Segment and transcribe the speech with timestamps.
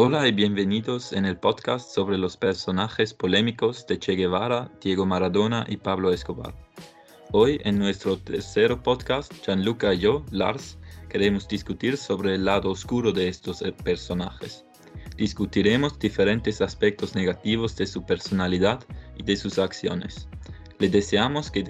[0.00, 5.66] Hola y bienvenidos en el podcast sobre los personajes polémicos de Che Guevara, Diego Maradona
[5.68, 6.54] y Pablo Escobar.
[7.32, 13.10] Hoy en nuestro tercer podcast, Gianluca y yo, Lars, queremos discutir sobre el lado oscuro
[13.10, 14.64] de estos personajes.
[15.16, 18.78] Discutiremos diferentes aspectos negativos de su personalidad
[19.16, 20.28] y de sus acciones.
[20.78, 21.64] Les deseamos que,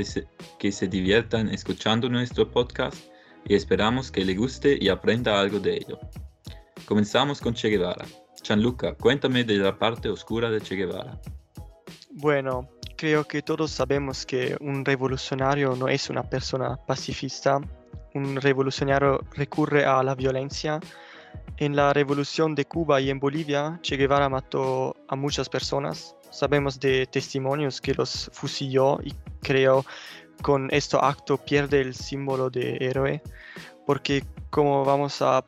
[0.59, 2.95] que se diviertan escuchando nuestro podcast
[3.47, 5.99] y esperamos que le guste y aprenda algo de ello.
[6.89, 8.07] Comenzamos con Che Guevara.
[8.43, 11.21] Gianluca, cuéntame de la parte oscura de Che Guevara.
[12.11, 17.61] Bueno, creo que todos sabemos que un revolucionario no es una persona pacifista.
[18.15, 20.81] Un revolucionario recurre a la violencia.
[21.59, 26.17] En la revolución de Cuba y en Bolivia, Che Guevara mató a muchas personas.
[26.31, 29.85] Sabemos de testimonios que los fusilló y creo
[30.43, 33.23] con este acto pierde el símbolo de héroe,
[33.87, 35.43] porque como vamos a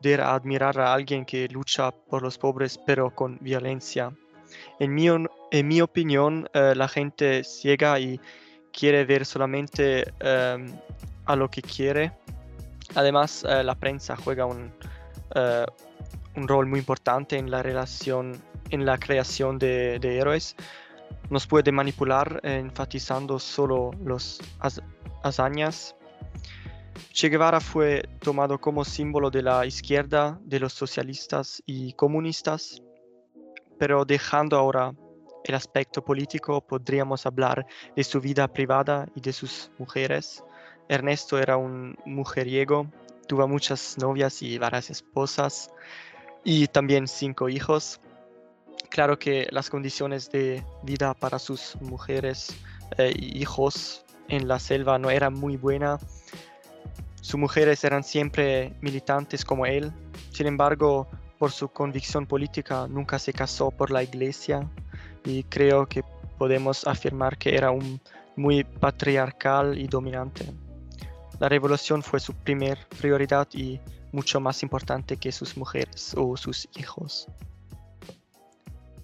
[0.00, 4.12] poder admirar a alguien que lucha por los pobres pero con violencia.
[4.78, 8.20] En mi, en mi opinión, eh, la gente ciega y
[8.72, 10.66] quiere ver solamente em,
[11.26, 12.12] a lo que quiere.
[12.94, 14.72] Además, eh, la prensa juega un,
[15.34, 15.66] eh,
[16.36, 20.56] un, rol muy importante en la relación, en la creación de, de héroes
[21.28, 24.40] nos puede manipular enfatizando solo las
[25.22, 25.94] hazañas.
[27.12, 32.82] Che Guevara fue tomado como símbolo de la izquierda, de los socialistas y comunistas,
[33.78, 34.94] pero dejando ahora
[35.44, 37.66] el aspecto político podríamos hablar
[37.96, 40.44] de su vida privada y de sus mujeres.
[40.88, 42.86] Ernesto era un mujeriego,
[43.26, 45.70] tuvo muchas novias y varias esposas
[46.44, 48.00] y también cinco hijos.
[48.88, 52.56] Claro que las condiciones de vida para sus mujeres
[52.98, 56.04] e hijos en la selva no eran muy buenas.
[57.20, 59.92] Sus mujeres eran siempre militantes como él.
[60.32, 61.08] Sin embargo,
[61.38, 64.68] por su convicción política nunca se casó por la iglesia
[65.24, 66.02] y creo que
[66.38, 68.00] podemos afirmar que era un
[68.36, 70.46] muy patriarcal y dominante.
[71.38, 73.80] La revolución fue su primer prioridad y
[74.12, 77.26] mucho más importante que sus mujeres o sus hijos.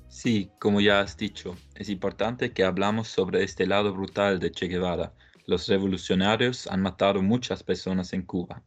[0.09, 4.67] Sí, como ya has dicho, es importante que hablamos sobre este lado brutal de Che
[4.67, 5.13] Guevara.
[5.47, 8.63] Los revolucionarios han matado muchas personas en Cuba.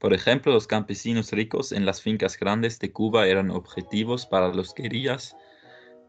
[0.00, 4.74] Por ejemplo, los campesinos ricos en las fincas grandes de Cuba eran objetivos para los
[4.74, 5.36] guerrillas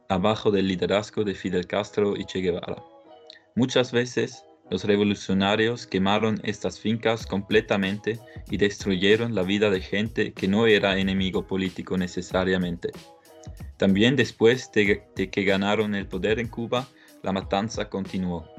[0.09, 2.83] abajo del liderazgo de Fidel Castro y Che Guevara.
[3.55, 10.47] Muchas veces los revolucionarios quemaron estas fincas completamente y destruyeron la vida de gente que
[10.47, 12.91] no era enemigo político necesariamente.
[13.77, 16.87] También después de, que ganaron el poder en Cuba,
[17.21, 18.52] la matanza continuó.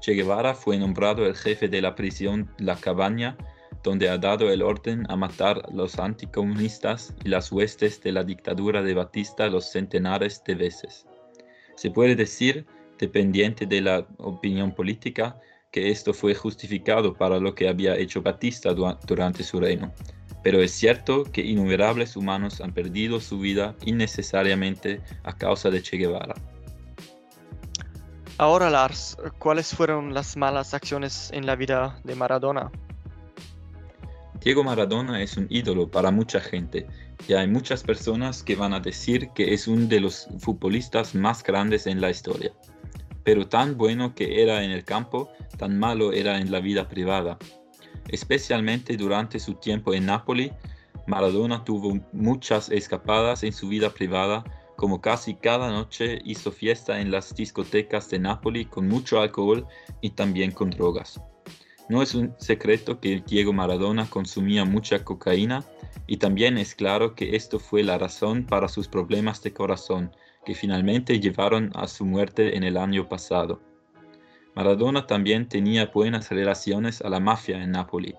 [0.00, 3.36] Che Guevara fue nombrado el jefe de la prisión La Cabaña,
[3.82, 8.24] donde ha dado el orden a matar a los anticomunistas y las huestes de la
[8.24, 11.06] dictadura de Batista los centenares de veces.
[11.76, 12.66] Se puede decir,
[12.98, 15.38] dependiente de la opinión política,
[15.70, 19.92] que esto fue justificado para lo que había hecho Batista durante su reino,
[20.42, 25.96] pero es cierto que innumerables humanos han perdido su vida innecesariamente a causa de Che
[25.96, 26.34] Guevara.
[28.40, 32.72] Ahora, Lars, ¿cuáles fueron las malas acciones en la vida de Maradona?
[34.40, 36.86] Diego Maradona es un ídolo para mucha gente
[37.28, 41.42] y hay muchas personas que van a decir que es uno de los futbolistas más
[41.42, 42.50] grandes en la historia.
[43.24, 47.36] Pero tan bueno que era en el campo, tan malo era en la vida privada
[48.08, 50.52] Especialmente durante su tiempo en Nápoles,
[51.06, 54.44] Maradona tuvo muchas escapadas en su vida privada,
[54.80, 59.66] como casi cada noche hizo fiesta en las discotecas de Nápoles con mucho alcohol
[60.00, 61.20] y también con drogas.
[61.90, 65.66] No es un secreto que Diego Maradona consumía mucha cocaína
[66.06, 70.12] y también es claro que esto fue la razón para sus problemas de corazón
[70.46, 73.60] que finalmente llevaron a su muerte en el año pasado.
[74.54, 78.14] Maradona también tenía buenas relaciones a la mafia en Nápoles.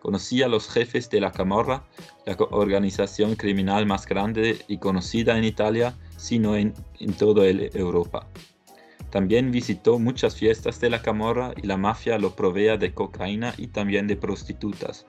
[0.00, 1.84] Conocía a los jefes de la Camorra,
[2.24, 8.28] la organización criminal más grande y conocida en Italia, sino en, en toda Europa.
[9.10, 13.68] También visitó muchas fiestas de la Camorra y la mafia lo provea de cocaína y
[13.68, 15.06] también de prostitutas.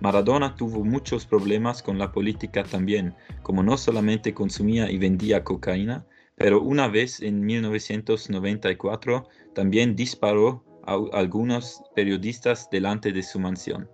[0.00, 6.04] Maradona tuvo muchos problemas con la política también, como no solamente consumía y vendía cocaína,
[6.36, 13.88] pero una vez en 1994 también disparó a algunos periodistas delante de su mansión.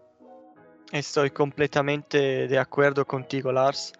[0.91, 3.93] Estoy completamente de acuerdo contigo, Lars.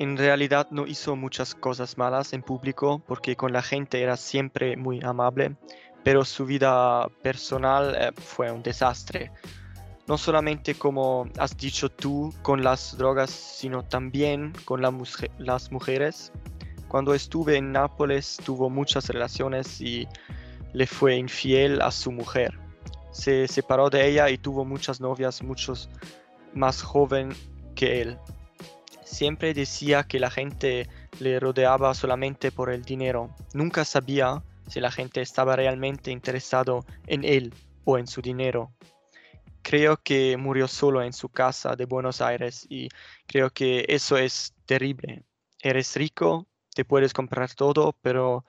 [0.00, 4.74] En realidad no hizo muchas cosas malas en público porque con la gente era siempre
[4.74, 5.56] muy amable,
[6.02, 9.30] pero su vida personal eh, fue un desastre.
[10.06, 16.32] no solamente como has dicho tú con las drogas, sino también con las mujeres.
[16.88, 20.08] Cuando estuve en Nápoles tuvo muchas relaciones y
[20.72, 22.58] le fue infiel a su mujer.
[23.12, 25.90] Se separó de ella y tuvo muchas novias, muchos
[26.54, 27.34] más joven
[27.74, 28.18] que él.
[29.10, 33.34] Siempre decía que la gente le rodeaba solamente por el dinero.
[33.52, 37.52] Nunca sabía si la gente estaba realmente interesado en él
[37.84, 38.70] o en su dinero.
[39.62, 42.88] Creo que murió solo en su casa de Buenos Aires y
[43.26, 45.24] creo que eso es terrible.
[45.60, 48.44] Eres rico, te puedes comprar todo, pero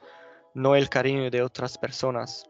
[0.53, 2.45] no el cariño de otras personas.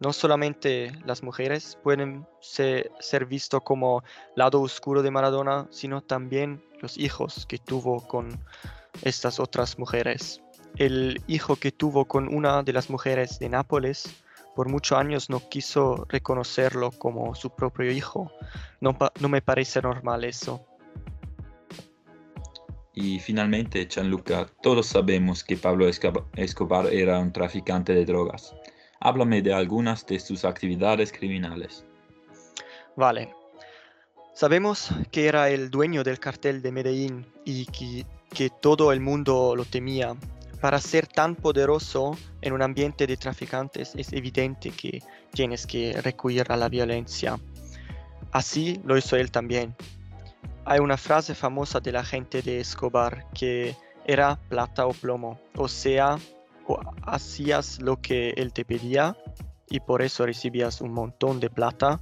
[0.00, 4.04] No solamente las mujeres pueden ser, ser visto como
[4.36, 8.38] lado oscuro de Maradona, sino también los hijos que tuvo con
[9.02, 10.42] estas otras mujeres.
[10.76, 14.22] El hijo que tuvo con una de las mujeres de Nápoles
[14.54, 18.30] por muchos años no quiso reconocerlo como su propio hijo.
[18.80, 20.66] No, no me parece normal eso.
[22.94, 28.54] Y finalmente, Gianluca, todos sabemos que Pablo Escobar era un traficante de drogas.
[29.00, 31.86] Háblame de algunas de sus actividades criminales.
[32.94, 33.41] Vale.
[34.34, 38.06] Sabemos que era el dueño del cartel de Medellín y que,
[38.60, 40.16] todo el mundo lo temía
[40.60, 45.02] para ser tan poderoso en un ambiente de traficantes es evidente que
[45.32, 47.38] tienes que recurrir a la violencia.
[48.30, 49.76] Así lo hizo él también.
[50.64, 53.76] Hay una frase famosa de la gente de Escobar que
[54.06, 56.16] era plata o plomo, o sea,
[56.66, 59.16] o hacías lo que él te pedía
[59.68, 62.00] y por eso recibías un montón de plata,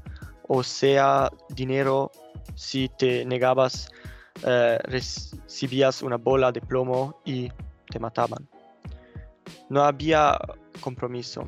[0.53, 2.11] o sea, dinero
[2.57, 3.89] si te negabas,
[4.45, 7.49] eh, recibías una bola de plomo y
[7.89, 8.49] te mataban.
[9.69, 10.37] No había
[10.81, 11.45] compromiso.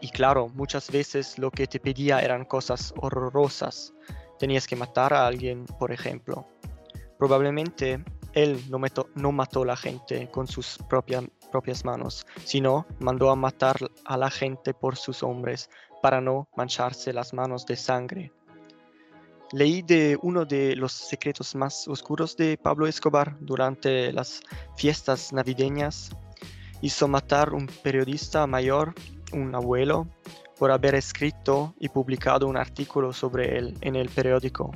[0.00, 3.92] Y claro, muchas veces lo que te pedía eran cosas horrorosas.
[4.38, 6.46] Tenías que matar a alguien, por ejemplo.
[7.18, 8.02] Probablemente
[8.32, 8.80] él no,
[9.16, 13.76] no mató a la gente con sus propias manos, sino mandó a matar
[14.06, 15.68] a la gente por sus hombres
[16.02, 18.32] para no mancharse las manos de sangre.
[19.52, 24.42] Leí de uno de los secretos más oscuros de Pablo Escobar durante las
[24.76, 26.10] fiestas navideñas.
[26.82, 28.94] Hizo matar un periodista mayor,
[29.32, 30.06] un abuelo,
[30.58, 34.70] por haber escrito y publicado un artículo sobre él en el periódico.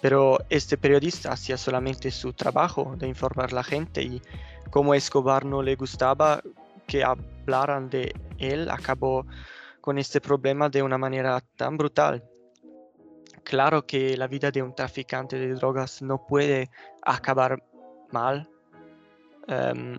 [0.00, 4.22] Pero este periodista hacía solamente su trabajo de informar a la gente y
[4.70, 6.42] como Escobar no le gustaba
[6.86, 9.26] que hablaran de él, acabó
[9.88, 12.22] con este problema de una manera tan brutal
[13.48, 16.68] claro que la vida de un traficante de drogas no puede
[17.00, 17.62] acabar
[18.12, 18.46] mal.
[19.46, 19.98] Em,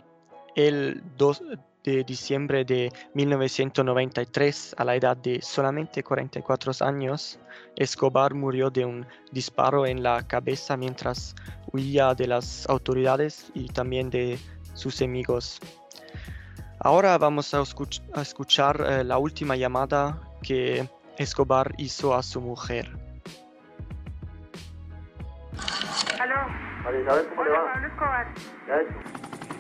[0.56, 1.44] el 2
[1.84, 7.40] de diciembre de 1993, a la edad de solamente 44 años,
[7.76, 11.34] Escobar murió de un disparo en la cabeza mientras
[11.74, 14.38] huía de las autoridades y también de
[14.76, 15.60] sus amigos.
[16.82, 17.62] Ahora vamos a,
[18.22, 22.90] escuchar eh, la última llamada que Escobar hizo a su mujer.
[26.84, 27.74] María Isabel, ¿cómo le va?
[27.74, 28.28] Pablo Escobar.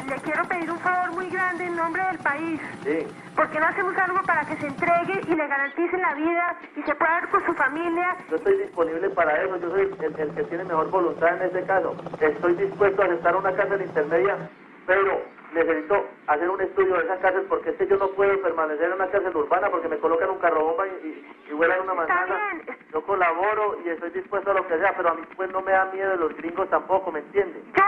[0.08, 2.60] Le quiero pedir un favor muy grande en nombre del país.
[2.84, 3.06] Sí.
[3.36, 6.82] ¿Por qué no hacemos algo para que se entregue y le garanticen la vida y
[6.82, 8.18] se pueda ver con su familia?
[8.30, 9.58] Yo estoy disponible para eso.
[9.58, 11.96] Yo soy el, el que tiene mejor voluntad en este caso.
[12.20, 14.50] Estoy dispuesto a aceptar una cárcel intermedia,
[14.88, 15.22] pero
[15.54, 18.94] necesito hacer un estudio de esa cárcel porque es que yo no puedo permanecer en
[18.94, 22.52] una cárcel urbana porque me colocan un carro bomba y, y, vuelan una manzana.
[22.94, 25.72] Yo colaboro y estoy dispuesto a lo que sea, pero a mí pues no me
[25.72, 27.64] da miedo de los gringos tampoco, ¿me entiende?
[27.76, 27.84] Yo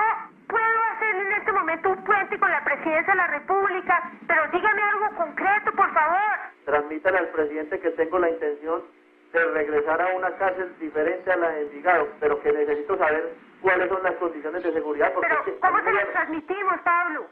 [0.47, 4.81] puedo hacer en este momento un puente con la presidencia de la República, pero dígame
[4.81, 6.39] algo concreto, por favor.
[6.65, 8.81] Transmítale al presidente que tengo la intención
[9.33, 13.87] de regresar a una cárcel diferente a la de Envigado, pero que necesito saber cuáles
[13.87, 15.13] son las condiciones de seguridad.
[15.13, 17.27] Porque pero, ¿cómo se las transmitimos, Pablo?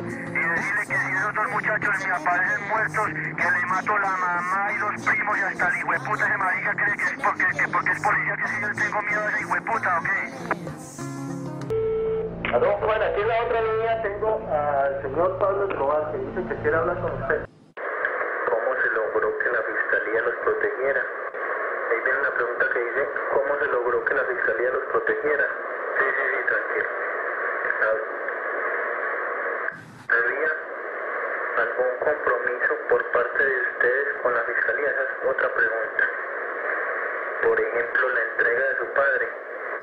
[0.00, 4.72] Y decirle que si esos dos muchachos me aparecen muertos, que le mato la mamá
[4.72, 7.90] y los primos y hasta el hijueputa ese marica cree que es porque, que porque
[7.90, 10.18] es policía, que si yo tengo miedo a ese hijueputa, ¿o qué?
[12.54, 16.54] Aló, bueno, aquí en la otra línea tengo al señor Pablo Escobar, que dice que
[16.62, 17.48] quiere hablar con usted.
[18.46, 21.02] ¿Cómo se logró que la fiscalía los protegiera?
[21.90, 23.02] Ahí viene una pregunta que dice,
[23.34, 25.44] ¿cómo se logró que la fiscalía los protegiera?
[25.98, 26.88] Sí, sí, sí, tranquilo.
[30.08, 30.50] ¿Había
[31.78, 34.90] algún compromiso por parte de ustedes con la fiscalía?
[34.90, 36.04] Esa es otra pregunta.
[37.42, 39.28] Por ejemplo, la entrega de su padre.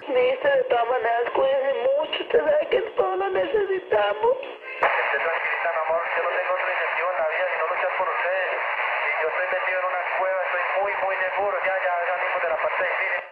[0.07, 2.23] Listo, de todas maneras, cuídense mucho.
[2.23, 4.33] Usted sabe que todos lo necesitamos.
[4.75, 6.01] Esté tranquilita, mi amor.
[6.15, 8.59] Yo no tengo otro incentivo en la vida sino luchar por ustedes.
[9.05, 11.55] Y yo estoy metido en una cueva, estoy muy, muy seguro.
[11.63, 13.23] Ya, ya salimos de la parte difícil.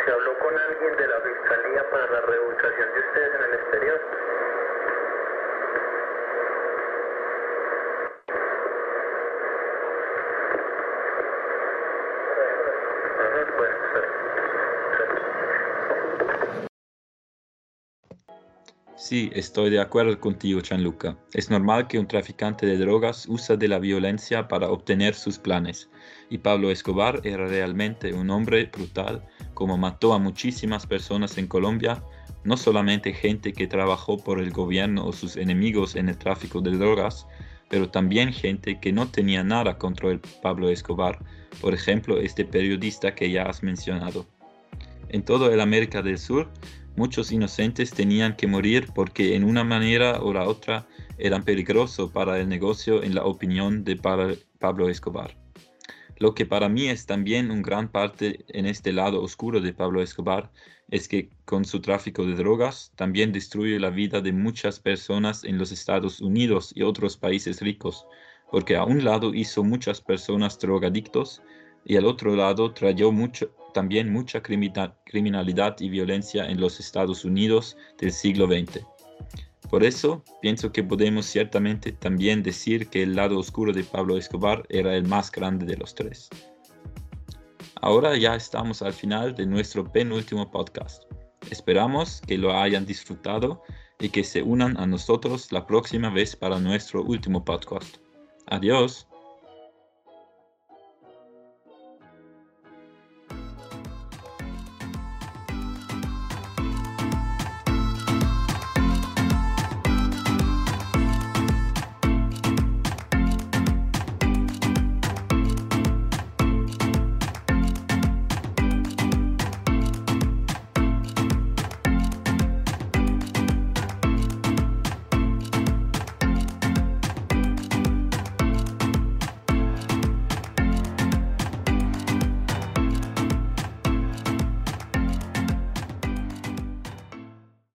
[0.00, 4.00] ¿Se habló con alguien de la fiscalía para la reubicación de ustedes en el exterior?
[18.94, 21.16] Sí, estoy de acuerdo contigo, Gianluca.
[21.32, 25.88] Es normal que un traficante de drogas use de la violencia para obtener sus planes.
[26.28, 32.02] Y Pablo Escobar era realmente un hombre brutal, como mató a muchísimas personas en Colombia,
[32.44, 36.76] no solamente gente que trabajó por el gobierno o sus enemigos en el tráfico de
[36.76, 37.26] drogas,
[37.70, 41.18] pero también gente que no tenía nada contra el Pablo Escobar,
[41.60, 44.26] por ejemplo, este periodista que ya has mencionado.
[45.08, 46.50] En toda el América del Sur,
[46.96, 50.86] muchos inocentes tenían que morir porque en una manera o la otra
[51.18, 55.36] eran peligrosos para el negocio en la opinión de Pablo Escobar.
[56.18, 60.02] Lo que para mí es también un gran parte en este lado oscuro de Pablo
[60.02, 60.50] Escobar
[60.88, 65.58] es que con su tráfico de drogas también destruye la vida de muchas personas en
[65.58, 68.06] los Estados Unidos y otros países ricos,
[68.50, 71.42] porque a un lado hizo muchas personas drogadictos
[71.84, 77.24] y al otro lado trayó mucho, también mucha crimina- criminalidad y violencia en los Estados
[77.24, 78.84] Unidos del siglo XX.
[79.70, 84.64] Por eso pienso que podemos ciertamente también decir que el lado oscuro de Pablo Escobar
[84.68, 86.28] era el más grande de los tres.
[87.80, 91.04] Ahora ya estamos al final de nuestro penúltimo podcast.
[91.50, 93.62] Esperamos que lo hayan disfrutado
[93.98, 97.96] y que se unan a nosotros la próxima vez para nuestro último podcast.
[98.46, 99.08] Adiós.